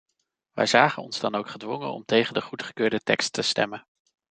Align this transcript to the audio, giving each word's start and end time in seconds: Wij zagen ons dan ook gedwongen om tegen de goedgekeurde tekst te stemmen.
Wij 0.51 0.65
zagen 0.65 1.03
ons 1.03 1.19
dan 1.19 1.35
ook 1.35 1.49
gedwongen 1.49 1.93
om 1.93 2.05
tegen 2.05 2.33
de 2.33 2.41
goedgekeurde 2.41 2.99
tekst 2.99 3.33
te 3.33 3.41
stemmen. 3.41 3.85